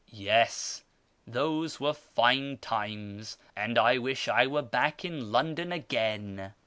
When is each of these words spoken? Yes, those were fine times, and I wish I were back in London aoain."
Yes, 0.09 0.83
those 1.27 1.79
were 1.79 1.93
fine 1.93 2.57
times, 2.57 3.37
and 3.55 3.77
I 3.77 3.99
wish 3.99 4.27
I 4.27 4.47
were 4.47 4.63
back 4.63 5.05
in 5.05 5.31
London 5.31 5.69
aoain." 5.69 6.53